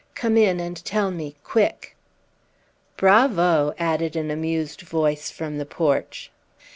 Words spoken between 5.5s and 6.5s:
the porch.